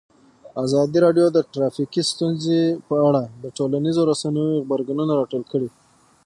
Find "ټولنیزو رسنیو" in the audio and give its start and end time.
3.57-4.61